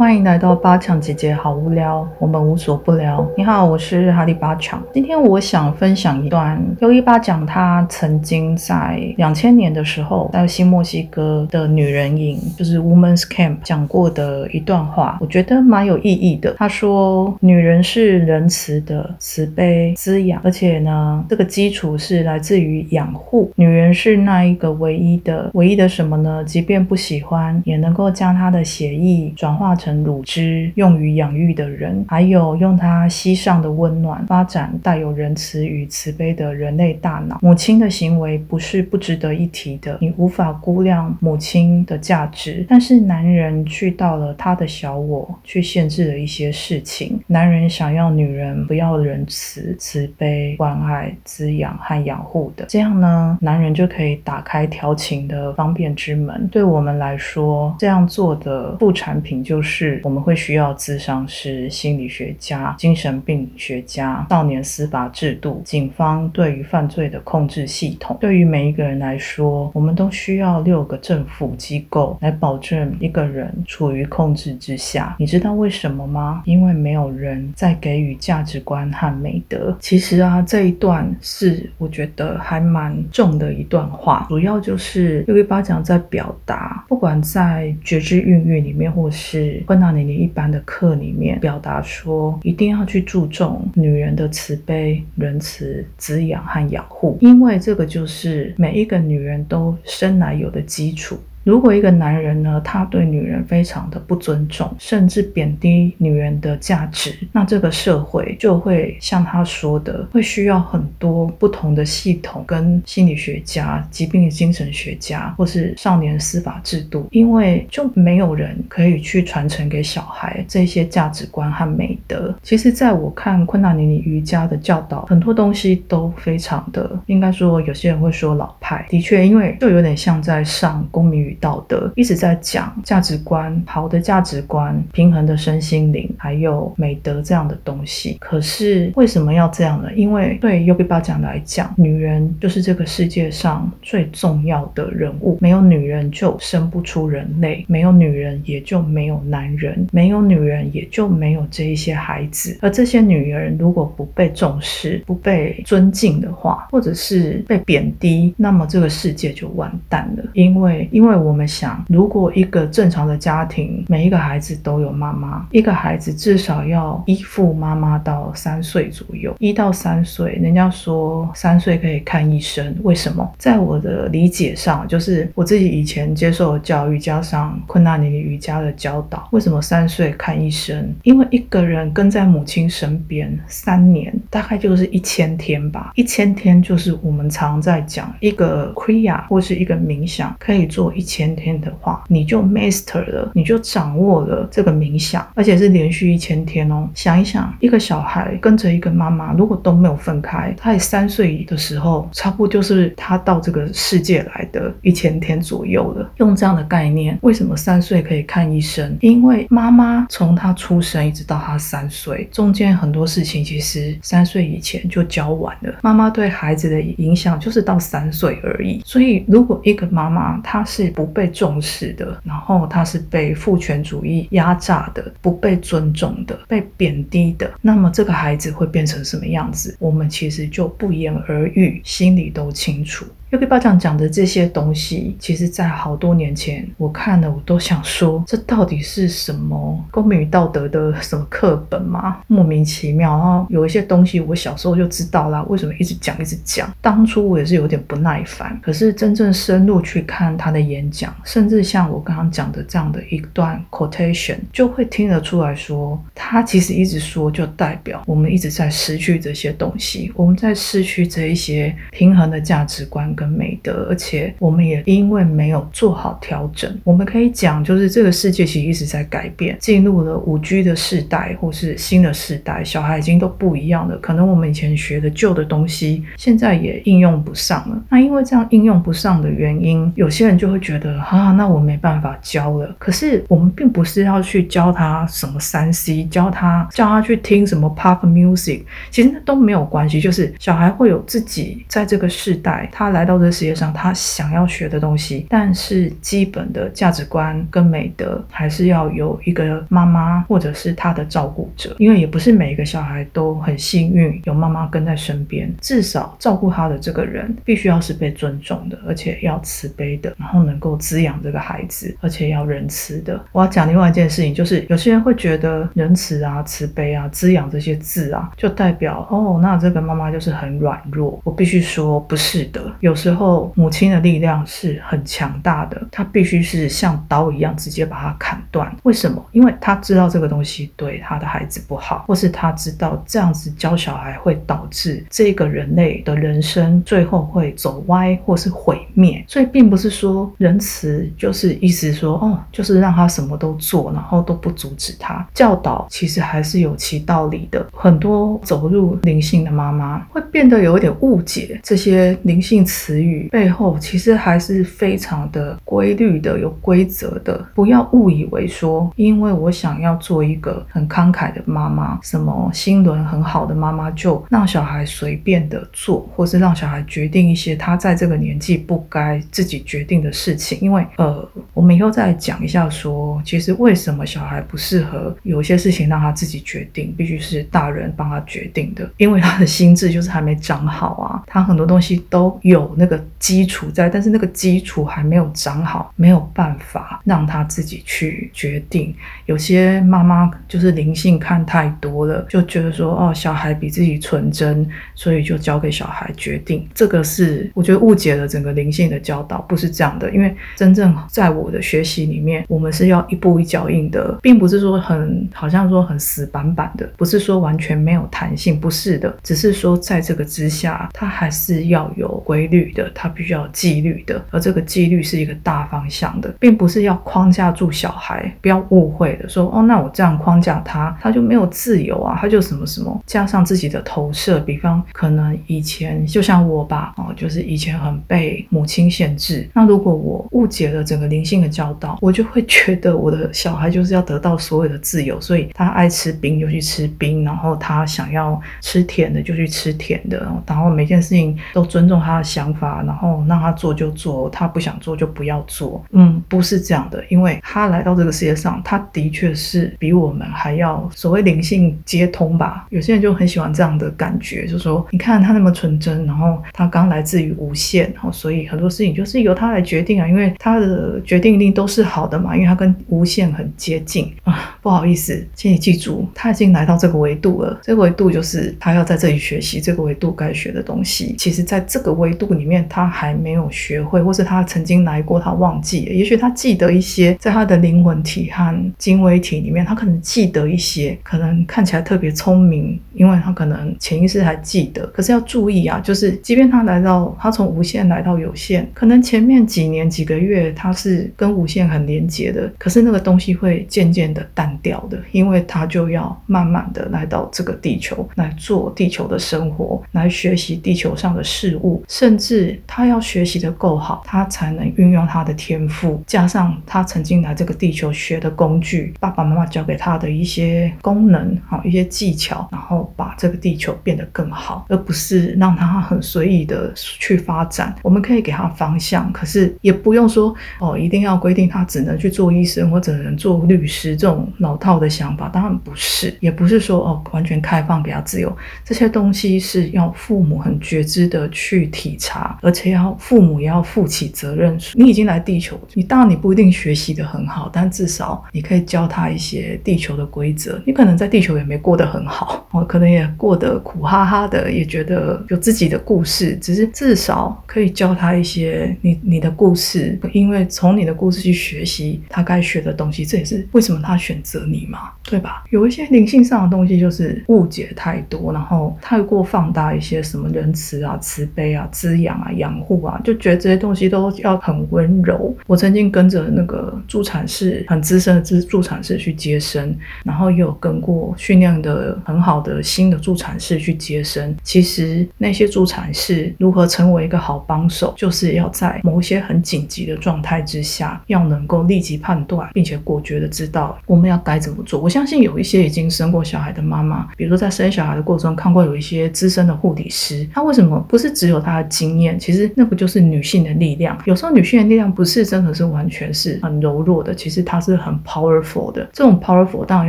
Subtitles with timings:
[0.00, 3.30] 欢迎来到八强姐姐，好无聊，我们无所不聊。
[3.36, 4.82] 你好，我是哈利八强。
[4.94, 16.54] 今天我想分享一段优一八讲他曾经在两千年的时候在新墨西哥的女人营，就是 Women's Camp 讲过的一段话，我觉得蛮有意义的。
[16.56, 23.52] 他说：“女人是仁慈的，慈悲滋养，而且呢，这个基础是来自于养护。
[23.54, 26.42] 女人是那一个唯一的，唯一的什么呢？
[26.42, 37.38] 即便不喜欢，也能够将她的血液转化成。”乳汁用于养育的人，还有用它膝上的温暖发展带有仁慈与慈悲的人类大脑。
[37.42, 42.64] 母亲的行为不是不值得一提的，你无法估量母亲的价值。
[42.68, 47.18] 但是男人去到了他的小我，去限制了一些事情。
[47.26, 56.48] 男人想要女人不要仁慈、慈悲、关爱、滋养和养护的，这样呢，男人就可以打开调情的方便之门。
[56.52, 59.79] 对我们来说，这样做的副产品就是。
[59.80, 68.18] 是我们会需要咨商师、心理学家、精神病学家、少年司法制度、警方对于犯罪的控制系统。
[68.20, 75.16] 对于每一个人来说，我们都需要六个政府机构来保证一个人处于控制之下。
[75.18, 76.42] 你知道为什么吗？
[76.44, 79.74] 因为没有人在给予价值观和美德。
[79.80, 101.16] 其实啊，这一段是我觉得还蛮重的一段话，主要就是六一八讲在表达，不管在觉知孕育里面，或是昆达尼尼一般的课里面表达说，一定要去注重女人的慈悲、仁慈、滋养和养护，因为这个就是每一个女人都生来有的基础。
[101.50, 122.32] 如果一个男人呢，他对女人非常的不尊重，甚至贬低女人的价值，那这个社会就会像他说的，会需要很多不同的系统跟心理学家、疾病精神学家，或是少年司法制度，因为就没有人可以去传承给小孩这些价值观和美德。
[122.42, 131.20] 其实，在我看昆达尼尼瑜伽的教导，很多东西都非常的，应该说有些人会说老派，的确，因为就有点像在上公民。
[131.40, 138.16] 道德一直在讲价值观，好的价值观，平衡的身心灵，还有美德这样的东西。
[138.20, 139.88] 可是为什么要这样呢？
[139.94, 145.38] 因为对 Yogi 巴讲来讲，女人就是这个世界上最重要的人物。
[145.40, 152.58] 没有女人就生不出人类，没有女人也就没有男人，没有女人也就没有这一些孩子。
[152.60, 160.24] 而这些女人如果不被重视、不被尊敬的话，或者是被贬低，那么这个世界就完蛋了。
[160.34, 161.19] 因为，因为。
[161.20, 173.30] 我们想，如果一个正常的家庭，每一个孩子都有妈妈，一个孩子至少要依附妈妈到三岁左右，一到三岁，人家说三岁可以看医生，为什么？
[173.38, 180.90] 在我的理解上，就是我自己以前接受的教育加上昆纳尼瑜伽的教导，为什么三岁看医生？
[181.02, 191.09] 因为一个人跟在母亲身边三年，大概就是一千天吧，一千天就是我们常在讲一个 kriya 或是一个冥想可以做一。
[191.10, 196.88] 千天的话，你就 master 了，你就掌握了这个冥想，而且是连续一千天哦。
[196.94, 206.08] 想一想，一个小孩跟着一个妈妈，如果都没有分开，他三岁的时候，差不多就是他到这个世界来的一千天左右了。
[206.18, 208.96] 用这样的概念，为什么三岁可以看医生？
[209.00, 215.74] 因为妈妈从他出生一直到他三岁，中间很多事情其实三岁以前就教完了。
[215.82, 218.80] 妈妈对孩子的影响就是到三岁而已。
[218.84, 229.74] 所以，如果一个妈妈她是不被重视的，然后他是被父权主义压榨的，不被尊重的，被贬低的，那么这个孩子会变成什么样子？
[229.78, 233.06] 我们其实就不言而喻，心里都清楚。
[233.30, 242.18] 又给巴讲讲的这些东西，其实在好多年前我看了，我都想说，这到底是什么公民与道德的什么课本吗？
[242.26, 243.10] 莫名其妙。
[243.10, 246.68] 然后有一些东西我小时候就知道啦，为什么一直讲一直讲？
[246.80, 248.58] 当初我也是有点不耐烦。
[248.60, 263.10] 可是真正深入去看他的演讲，甚至像我刚刚讲的这样的一段 quotation，就会听得出来说，他其实一直说，就代表我们一直在失去这些东西，我们在失去这一些平衡的价值观。
[263.16, 273.98] 跟美德，而且我们也因为没有做好调整，我们可以讲，就是这个世界其实一直在改变，进入了五 G 的世代或是新的世代，小孩已经都不一样了。
[273.98, 277.82] 可能我们以前学的旧的东西，现在也应用不上了。
[277.88, 282.74] 那因为这样应用不上的原因，有些人就会觉得啊，那我没办法教了。
[282.78, 290.00] 可是我们并不是要去教他什么三 C，教他教他去听什么 Pop Music，其实那都没有关系。
[290.00, 293.10] 就是小孩会有自己在这个世代，他来。
[293.10, 313.20] 到这个世界上，他想要学的东西，但是基本的价值观跟美德还是要有一个妈妈或者是他的照顾者，因为也不是每一个小孩都很幸运有妈妈跟在身边，至少照顾他的这个人必须要是被尊重的，而且要慈悲的，然后能够够滋养这个孩子，而且要仁慈的。
[313.32, 321.20] 我要讲另外一件事情，就是有些人会觉得仁慈啊、慈悲啊、滋养这些字啊，就代表哦，那这个妈妈就是很软弱。
[321.24, 322.60] 我必须说，不是的。
[322.80, 328.70] 有时候母亲的力量是很强大的，她必须是像刀一样直接把它砍断。
[328.84, 329.24] 为什么？
[329.32, 339.24] 因为她知道这个东西对她的孩子不好，或是她知道这样子教小孩会导致这个人类的人生最后会走歪或是毁灭。
[339.26, 345.26] 所以，并不是说仁慈就是意思说哦，就是让他什么都做，然后都不阻止他。
[345.34, 347.66] 教导其实还是有其道理的。
[347.72, 357.44] 很多走入灵性的妈妈会变得有一点误解这些灵性词语背后，其实还是非常的规律的、有规则的。
[357.54, 370.49] 不要误以为说，因为我想要做一个很慷慨的妈妈，什么心轮很好的妈妈，就让小孩随便的做，或是让小孩决定一些他在这个年纪不该自己决定的事情。
[370.56, 388.94] 因为呃，我们以后再讲一下说，其实为什么小孩不适合有些事情让他自己决定，必须是大人帮他决定的，因为他的心智就是还没长好啊，他很多东西都有那个基础在，但是那个基础还没有长好，没有办法让他自己去决定。
[389.26, 396.68] 有些妈妈就是灵性看太多了，就觉得说哦，小孩比自己纯真，所以就交给小孩决定。
[396.74, 400.10] 这个是我觉得误解了整个灵性的教导，不是这样的。
[400.10, 445.82] 因为真正在我的学习里面，我们是要一步一脚印的，并不是说很好像说很死板板的，不是说完全没有弹性，不是的，只是说在这个之下，它还是要有规律的，它必须要纪律的，而这个纪律是一个大方向的，并不是要框架住小孩，不要误会的说哦，那我这样框架他，他就没有自由啊，他就什么什么，加上自己的投射，比方可能以前就像我吧，哦，就是以前很被母亲限制，那如果我误解了整个灵性的教导，我就会觉得我的小孩就是要得到所有的自由，所以他爱吃冰就去吃冰，然后他想要吃甜的就去吃甜的，然后每件事情都尊重他的想法，然后让他做就做，他不想做就不要做。
[445.92, 452.66] 嗯，不是这样的，因为他来到这个世界上，他的确是比我们还要所谓灵性接通吧。
[452.70, 464.58] 有些人就很喜欢这样的感觉，就说你看他那么纯真，然后他刚来自于无限，然后所以很多事情就是由他来决定啊，因为他的决定力都是好的嘛，因为他跟无限很接近啊。
[464.60, 467.58] 不好意思，请你记住，他已经来到这个维度了。
[467.62, 471.14] 这个维度就是他要在这里学习这个维度该学的东西。
[471.16, 475.94] 其实，在这个维度里面，他还没有学会，或是他曾经来过，他忘记了。
[475.94, 484.86] 也许他记得一些，在他的灵魂体和精微体里面，他可能记得一些，可能看起来特别聪明，因为他可能潜意识还记得。
[484.88, 494.50] 可是要注意啊，就是即便他来到，他从无限来到有限，可能前面几年几几个月他是跟无限很连接的，可是那个东西会渐渐的淡。
[494.62, 517.74] 掉的，因为他就要慢慢的来到这个地球来做地球的生活，来学习地球上的事物，甚至他要学习的够好，他才能运用他的天赋，加上他曾经来这个地球学的工具，爸爸妈妈教给他的一些功能，好一些技巧，然后把这个地球变得更好，而不是让他很随意的去发展。
[517.82, 524.32] 我们可以给他方向，可是也不不用说哦，一定要规定他只能去做医生或者能做律师这种。
[524.38, 528.32] 老套的想法当然不是，也不是说哦完全开放给他自由，
[528.64, 534.56] 这些东西是要父母很觉知的去体察，而且要父母也要负起责任。
[534.74, 540.62] 你已经来地球，你当然你不一定学习的很好，但至少你可以教他一些地球的规则。
[540.64, 554.40] 你可能在地球也没过得很好，我，可能也过得苦哈哈的，也觉得有自己的故事，只是至少可以教他一些你你的故事，因为从你的故事去学习他该学的东西，这也是为什么他选择。
[554.50, 555.44] 你嘛，对吧？
[555.50, 565.32] 有一些灵性上的东西就是误解太多，然后太过放大一些什么仁慈啊、慈悲啊、滋养啊、养护啊，就觉得这些东西都要很温柔。
[565.46, 574.34] 我曾经跟着那个助产士很资深的助助产士去接生，然后也有跟过训练的很好的新的助产士去接生。
[574.44, 584.20] 其实那些助产士如何成为一个好帮手，就是要在某些很紧急的状态之下，要能够立即判断，并且果决的知道我们要。
[584.22, 584.78] 该怎么做？
[584.78, 593.98] 我相信有一些已经生过小孩的妈妈，比如说在生小孩的过程中看过有一些资深的护理师，他为什么不是只有他的经验，其实那不就是女性的力量？
[594.04, 598.86] 有时候女性的力量不是真的是完全是很柔弱的，其实它是很 powerful 的。
[598.92, 599.88] 这种 powerful 当然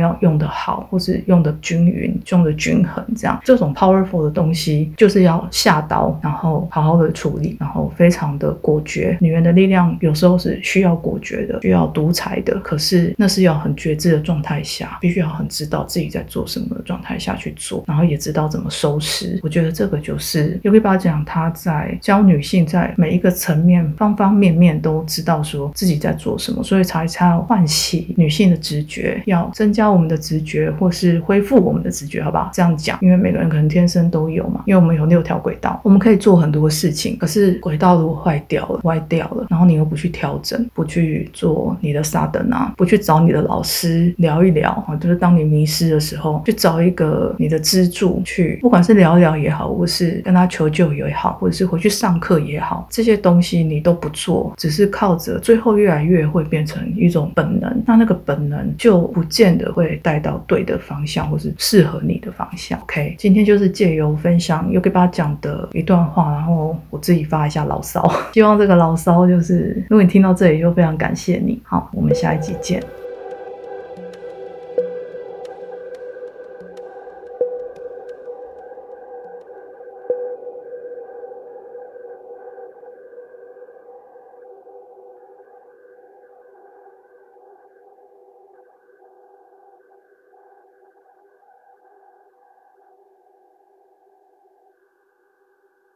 [0.00, 9.16] 要用得好，或是用的均匀、用的均衡，这样这种 powerful 的东西就是要下刀，然后好好的处理，然后非常的果决。
[9.20, 19.38] 女人的力量有时候是需要果决的，需要独裁的，可是那是要很觉知的状态下，必须要很知道自己在做什么的状态下去做，然后也知道怎么收拾。
[19.42, 32.50] 我觉得这个就是 Yogi 巴讲他在教女性在每一个层面、方方面面都知道说自己在做什么，所以才才要唤起女性的直觉，要增加我们的直觉，或是恢复我们的直觉，好不好？
[32.52, 62.80] 这样讲，因为每个人可能天生都有嘛，因为我们有六条轨道，我们可以做很多事情，可是轨道如果坏掉了、歪掉了，然后你又不去调整，不去做你的沙灯啊，不去找你的老师聊一聊啊，就是当你迷失的时候，去找一个你的支柱去，不管是聊聊也好，或是跟他求救也好，或者是回去上课也好，这些东西你都不做，只是靠着，最后越来越会变成一种本能，那那个本能就不见得会带到对的方向，或是适合你的方向。
[62.80, 71.60] OK，今天就是借由分享又给大家讲的一段话，然后我自己发一下牢骚， 希望这个牢骚就是，如果你听到这里，就非常感谢你。
[71.64, 72.82] 好，我们下一集见。